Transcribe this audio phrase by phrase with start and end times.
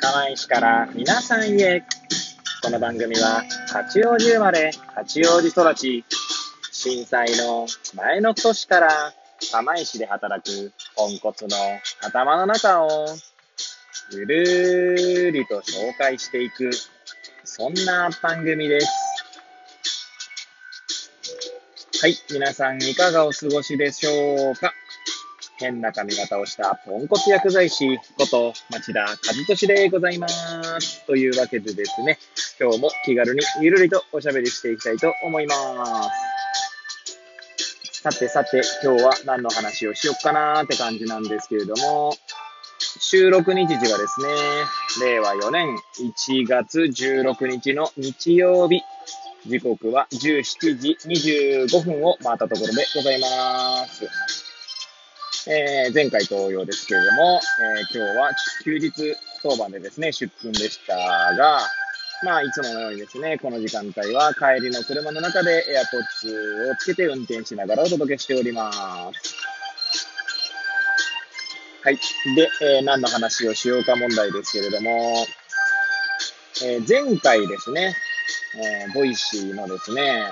[0.00, 1.84] 釜石から皆さんへ。
[2.62, 6.04] この番組は、八王子生まれ、八王子育ち、
[6.72, 9.12] 震災の前の年から
[9.52, 11.56] 釜石で働くポンコツの
[12.00, 13.08] 頭の中を、
[14.12, 16.70] ゆるーりと紹介していく、
[17.44, 18.88] そんな番組です。
[22.00, 24.72] はい、皆さんいかがお過ごしでしょうか？
[25.60, 31.04] 変な髪型をしたポンコツ薬剤師こと町田和俊でございます。
[31.06, 32.18] というわけでですね、
[32.58, 35.54] 今日も気軽にゆるりとおしゃべりしていきたいと思いま
[37.92, 38.00] す。
[38.02, 42.16] さてさて、今日は何の話をしよっかなーって感じなんですけれども、
[42.78, 44.28] 収録日時はですね、
[45.04, 48.80] 令和4年1月16日の日曜日、
[49.46, 54.49] 時刻は17時25分を回ったところでございます。
[55.52, 58.30] えー、前回同様ですけれども、えー、今日は
[58.62, 61.58] 休日当番でですね、出勤でしたが、
[62.22, 68.70] まあ、いつものようにですね、この時間帯は帰りの車の中で AirPods をつけて運転しながらお届けしておりま
[69.12, 69.34] す。
[71.82, 71.96] はい。
[72.36, 75.26] で、えー、何の話をしようか問題ですけれども、
[76.62, 77.96] えー、前回ですね、
[78.86, 80.30] えー、 Voicy のですね、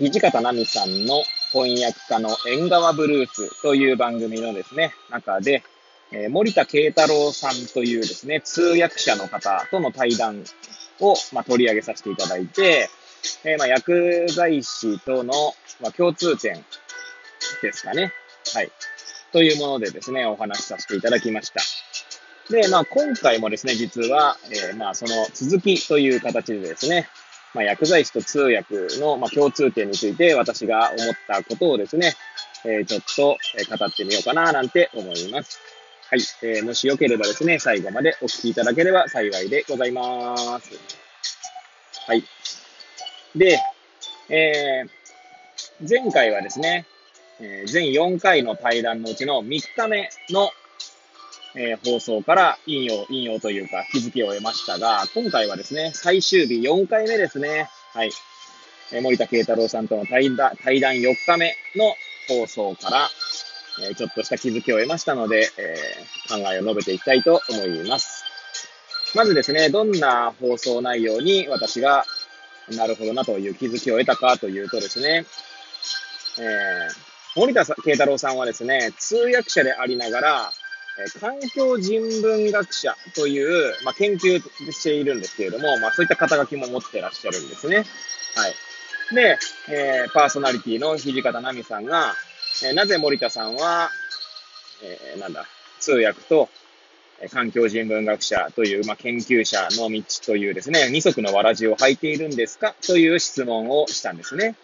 [0.00, 1.22] 土方奈美さんの
[1.56, 5.64] 翻訳家の縁側ブルースという番組のですね、中で、
[6.12, 10.44] えー、森田慶太郎さんというですね、通訳者の方との対談
[11.00, 12.90] を、まあ、取り上げさせていただいて、
[13.44, 15.32] えー、まあ、薬剤師との、
[15.80, 16.62] まあ、共通点
[17.62, 18.12] ですかね。
[18.52, 18.70] はい。
[19.32, 21.62] というものでですね、お話しさせていただきました。
[22.52, 27.08] で、まあ、今回もですね、実は、えー、まあ、その続きという形でですね、
[27.54, 32.14] まあ、薬剤師と通訳の、まあ、共通点について私が思ったことをですね、
[32.64, 35.58] えー、ちょっと、え語ってみようかななんて思います。
[36.08, 36.20] はい。
[36.42, 40.70] えー、もしよければですね、最後までお聞きいただければ幸いでございます。
[42.06, 42.24] はい。
[43.34, 43.58] で、
[44.28, 46.86] えー、前回はですね、
[47.40, 50.50] えー、全4回の対談のうちの3日目の
[51.58, 57.70] えー、放送から引用、引用というか気づきを得ましたが、今回はですね、最終日4回目ですね。
[57.94, 58.10] はい。
[58.92, 61.94] えー、森田慶太郎さんとの対談、対談4日目の
[62.28, 63.08] 放送から、
[63.88, 65.76] えー、ちょっとした気づきを得ましたので、え
[66.28, 68.24] 考えを述べていきたいと思います。
[69.14, 72.04] まずですね、どんな放送内容に私が
[72.76, 75.24] なるほどなという気づきを得たかというとですね、
[76.38, 76.88] え
[77.34, 80.52] 森田慶太郎さんはですね、通訳者でありながら、
[81.20, 84.40] 環境人文学者という、まあ、研究
[84.72, 87.76] しているんですけれども、まあ、そういった肩書きも持ってらっしゃるんですね。
[87.76, 87.84] はい。
[89.14, 92.14] で、えー、パーソナリティの土方奈美さんが、
[92.64, 93.90] えー、なぜ森田さんは、
[94.82, 95.46] えー、なんだ、
[95.80, 96.48] 通訳と、
[97.20, 104.54] え環境人文学者という、まあ、研究者の道というですね、二足のわらじを履いているんですかという質問をしたんですね。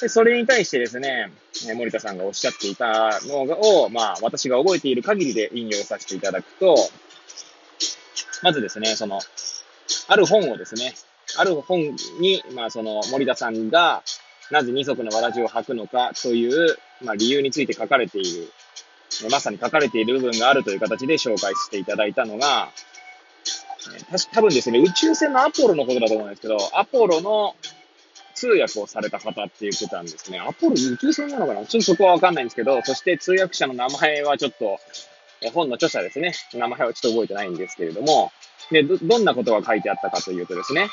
[0.00, 1.30] で、それに対してですね、
[1.74, 3.42] 森田さんがおっしゃっていたの
[3.84, 6.76] を、まあ、私が覚えている限りで引用させていただくと、
[8.42, 9.20] まずですね、その、
[10.08, 10.94] ある本をですね、
[11.36, 11.80] ある本
[12.20, 14.02] に、まあ、その森田さんが
[14.50, 18.52] なぜ二足のわらじを履くのかという、まあ、理由について書かれている、
[19.30, 22.68] まさに書かれている部分があるという形で紹介していただいたのが、
[24.10, 27.54] た多分ですね、宇宙船のアポロのことだと思うんですけど、アポロの
[28.40, 30.38] 通訳をされた方って言ってたんですね。
[30.38, 31.66] アポロ宇宙船なのかな？
[31.66, 34.78] ちょっとそこはわかんないんですけど、そして通訳者の名前はちょっと、
[35.52, 36.32] 本の著者ですね。
[36.54, 38.32] 名前はちょっと覚えてないんですけれども、
[38.70, 40.88] で、ど、どんなことが書いてあったかというとですね、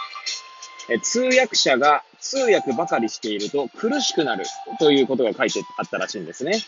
[0.89, 4.45] え通訳者が通訳ばかりしていると苦しくなる
[4.79, 6.59] ということが書いてあったらしいんですね。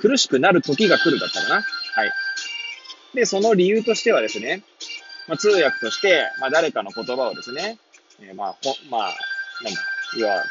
[0.00, 2.12] 苦しくなる時が来るだったかなはい。
[3.14, 4.62] で、その理由としてはですね、
[5.28, 7.78] まあ、通訳として、まあ、誰かの言葉をですね、
[8.20, 9.14] えー、まあ、ほ、まあ、
[9.62, 9.80] なんだ、
[10.16, 10.44] は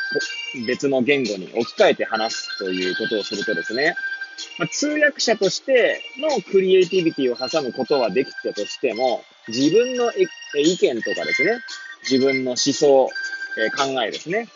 [0.68, 3.96] 別の言語に置き換えて話すということをするとですね、
[4.60, 11.60] まあ、通訳者としてのクリエイティビティを挟むことはできたとしても、自分の意見とかですね、
[12.10, 13.10] 自分の思想、
[13.58, 14.48] え考えですね、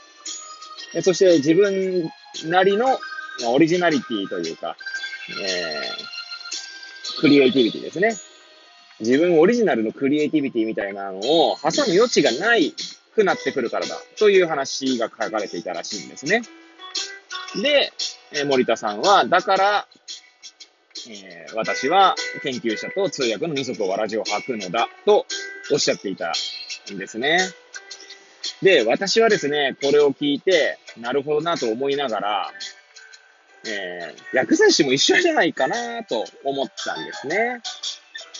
[1.01, 2.11] そして自分
[2.45, 2.85] なりの
[3.47, 4.75] オリジナリティというか、
[5.29, 8.15] えー、クリエイティビティですね。
[8.99, 12.75] 自分オリジナルのクリエイティビティみたいなのを挟む余地がない
[13.13, 16.41] くなってくるからだという話が書かれていたらしいんですね。
[17.61, 17.91] で、
[18.33, 19.87] え森田さんは、だから、
[21.09, 25.25] えー、私は研究者と通訳の二足をわらじを履くのだと
[25.71, 26.31] おっしゃっていた
[26.93, 27.39] んですね。
[28.61, 32.51] で、私はですね、これを聞いて、なるほどなと思いながら、
[33.65, 37.61] えー、薬剤師も一緒じゃないかなと思ったんですね。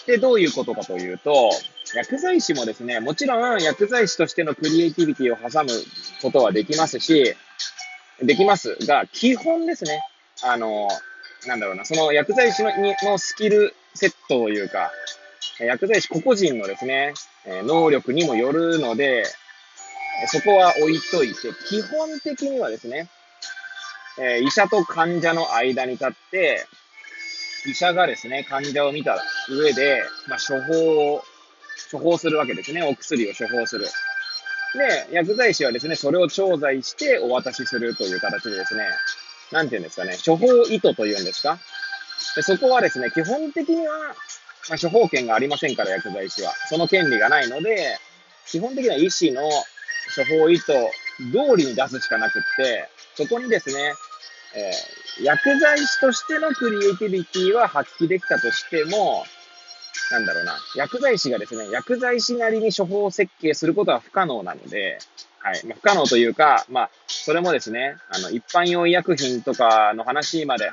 [0.05, 1.51] で、どういうことかというと、
[1.93, 5.69] 薬剤師もですね、もちろん薬剤師としてのクリエイティビティを挟む
[6.21, 7.35] ことはできますし、
[8.21, 10.01] できますが、基本ですね、
[10.43, 10.87] あの、
[11.47, 12.71] なんだろうな、その薬剤師の
[13.03, 14.91] のスキルセットというか、
[15.59, 17.13] 薬剤師個々人のですね、
[17.45, 19.25] 能力にもよるので、
[20.27, 23.09] そこは置いといて、基本的にはですね、
[24.19, 26.65] え医者と患者の間に立って、
[27.65, 29.17] 医者がですね、患者を見た
[29.49, 31.23] 上で、まあ、処方を、
[31.91, 32.83] 処方するわけですね。
[32.83, 33.85] お薬を処方する。
[34.73, 38.85] で、薬剤師はですね、それを調剤してお渡しするという形でですね、
[39.51, 41.59] なんていうんですかね、処方意図というんですか。
[42.35, 44.15] でそこはですね、基本的には、
[44.69, 46.53] まあ、処方権がありませんから、薬剤師は。
[46.69, 47.97] その権利がないので、
[48.47, 49.41] 基本的には医師の
[50.15, 53.93] 処方意図通りに出すしかなくって、そこにですね、
[54.55, 59.25] えー、薬剤師としてのクリエイティビティは発揮できたとしても、
[60.11, 64.99] なんだろうな、薬剤師がですね、薬剤師なりに処方設計することは不可能なので、
[65.39, 65.65] はい。
[65.65, 70.71] まあ、不可能というか、まあ、それもですね、あの、一般用医薬品とかの話まで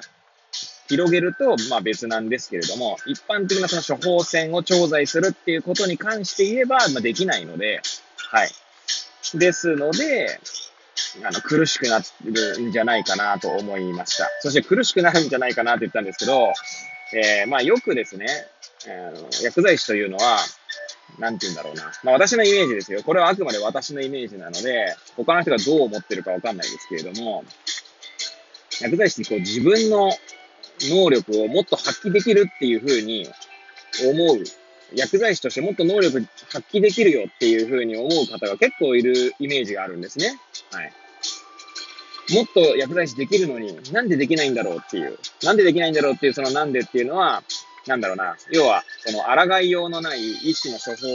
[0.89, 7.81] 広げると、まあ別なんですけれども、一般的なその処方箋を調剤するっていうことに関して言えば、まあできないので、
[8.17, 8.51] はい。
[9.35, 10.41] ですので、
[11.25, 14.29] あの、苦しくなるんじゃないかなと思いました。
[14.41, 16.53] そして苦しくなるんじゃないかなと言ったんですけど、
[17.15, 18.27] えー、まあよくですね、
[18.87, 20.39] えー、薬剤師というのは、
[21.19, 21.93] なんて言うんだろうな。
[22.05, 23.03] まあ私のイメージですよ。
[23.03, 27.45] これはあくまで私のイメージなので、他の人がどう思ってるかわかんないですけれども、
[28.81, 30.13] 薬剤師ってこう自分の
[30.83, 33.27] 能力をもっと発揮できるっていうふうに
[34.07, 34.45] 思う
[34.95, 40.39] 薬剤師としてもっと能力発揮できるよっていうふうに思う方が結構いるイメージがあるんですね。
[40.73, 40.93] はい。
[42.35, 45.19] もっと薬剤師できるのに、なんでできないんだろうっていう。
[45.43, 47.43] なんでできないんだろうっていう、そのなんでっていうのは、
[47.89, 48.37] なんだろうな。
[48.53, 51.07] 要は、その抗いようのない医師の処方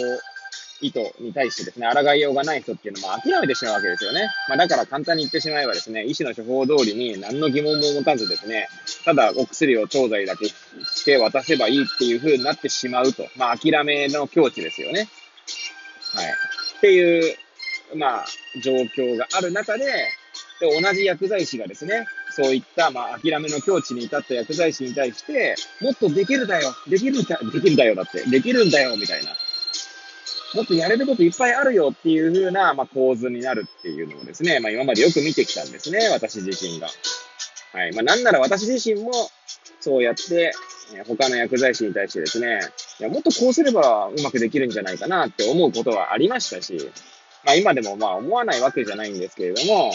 [0.81, 4.28] 意図に対してですね、抗いようがない人っていうのも諦めてしまうわけですよね。
[4.50, 8.68] まあ、だから簡単に言ってしまえばですね、医師の処方通りに何の疑問も持たずですね、
[9.06, 13.28] ただお薬を調剤だけして渡せばいいっていう風になってしまうと。
[13.38, 15.08] まあ、諦めの境地ですよね。
[16.14, 16.26] はい。
[16.78, 17.38] っていう、
[17.96, 18.26] まあ、
[18.62, 19.86] 状況がある中で、
[20.60, 29.35] で同じ薬剤師がですね、そういった、まあ、諦めの境地に至った薬剤師に対して、もっとできるだよ、できるんだ、できるだよだって、できるんだよ、みたいな。
[30.56, 36.88] もっとやれることいっぱいあるよっていう風な、まあ、構図になるっていうのをですね、まあ、今までよく見てきたんですね、私自身が。
[37.74, 37.94] はい。
[37.94, 39.12] まあ、なんなら私自身も、
[39.80, 40.53] そうやって、
[41.07, 42.59] 他の薬剤師に対してですね、
[43.00, 46.77] いや、もっとこうすればうまくできるんじゃないかなって思うことはありましたし、
[47.44, 49.91] まあ、今でもまあ思わないわけじゃないんですけれども、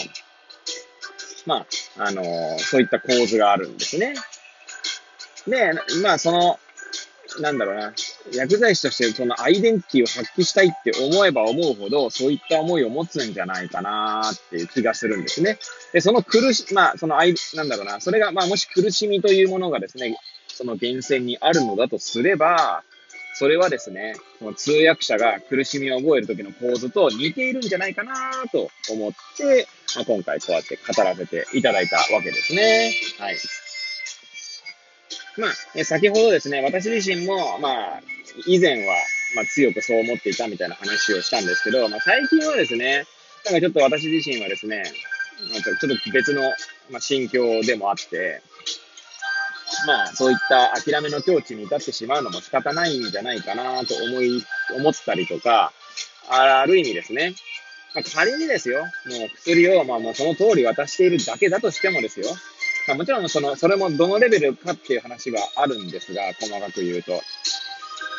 [1.49, 1.65] ま
[1.97, 4.13] あ、あのー、そういった構図があるんですね。
[5.47, 5.73] で、
[6.03, 6.59] まあ、その、
[7.41, 7.93] なんだろうな、
[8.33, 15.57] 薬剤師としてそのアイデンティティを発揮したいって思えば思うほど、そういった思いを持つんじゃないかなっていう気がするんですね。
[15.91, 20.15] で、その苦し、まあ、そのアイ、なんだろうな、それが、まあ、もし苦しみというものがですね、
[20.47, 22.83] その源泉にあるのだとすれば、
[23.33, 28.13] それはですね、その通訳者が苦しみを覚える時の構図と似ているんじゃないかな
[28.51, 32.93] と思って、まあ、今回こうやって語らせていただいたわけですね。
[33.17, 33.37] はい。
[35.37, 38.01] まあ、先ほどですね、私自身も、まあ、
[38.45, 38.95] 以前は、
[39.35, 43.05] まあ、強くそう思っていたみたいな話をしたんですけど、まあ、最近はですね、
[43.45, 44.83] なんかちょっと私自身はですね、
[45.63, 46.41] ちょっと別の、
[46.89, 48.41] まあ、心境でもあって、
[49.85, 54.43] まあ、そういった諦めの境地に至ってしまうのも仕方ないんじゃないかなと思い、
[54.75, 55.71] 思ったりとか、
[56.29, 57.33] ある意味ですね、
[57.95, 58.89] まあ、仮にですよ、もう
[59.35, 62.27] 薬を、まあもうその通り渡しているだけだとしてもですよ、
[62.87, 67.13] まあ、もちろんその、それもどのレベルかっていう話はあるんですが、細かく言うと。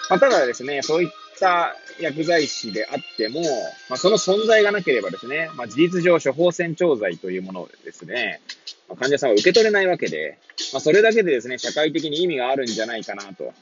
[0.09, 3.41] まあ、ただですね、そういった薬剤師であっても、
[3.89, 8.41] まあ、その存在がなければですね、まあ、事実上処方箋調剤というものをですね、
[8.89, 10.39] まあ、患者さんは受け取れないわけで、
[10.73, 13.53] まあ、それだけでですね、社会的に意味があるんじゃないかなと。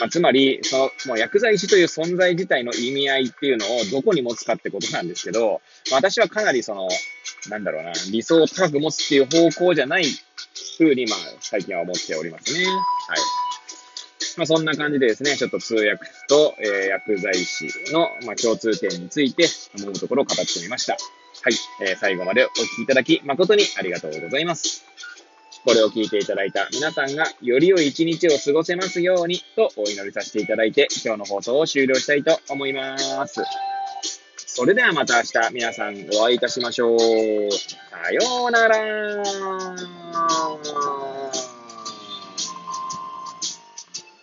[0.00, 6.88] まあ、つまり、その、もう薬剤師という存在自体の意味合いっていうのをどこに持つかってことなんですけど、まあ、私はかなりその、
[7.50, 10.04] なんだろうな、理想を高く持つっていう方向じゃない
[10.78, 12.64] ふうに、まあ、最近は思っておりますね。
[12.64, 12.74] はい。
[14.36, 19.46] まあ、そんな感じでですね、ちょっと通訳と、えー、薬剤師の、まあ、共通点について
[19.78, 20.92] 思うところを語ってみました。
[20.92, 20.98] は
[21.50, 21.54] い。
[21.88, 24.84] えー、最後までお聞きいただき誠にありがとうございます。
[25.64, 33.42] これを聞いていただいた皆さんがより良い一日を過ごせますようにとお祈りさせていただいて今日の放送を終了したいと思います。
[34.36, 36.98] それではまた明日皆さんお会いいたしましょう。
[37.50, 39.97] さようなら。